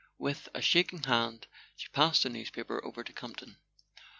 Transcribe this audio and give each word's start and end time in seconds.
With 0.17 0.49
a 0.55 0.63
shaking 0.63 1.03
hand 1.03 1.45
she 1.75 1.87
passed 1.89 2.23
the 2.23 2.29
newspaper 2.29 2.83
over 2.83 3.03
to 3.03 3.13
Campton. 3.13 3.57